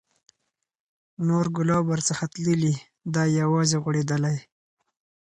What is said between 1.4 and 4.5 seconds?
ګلاب ورڅخه تللي، دی یوازي غوړېدلی